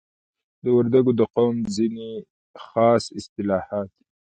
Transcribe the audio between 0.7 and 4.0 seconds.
وردګو د قوم ځینی خاص اصتلاحات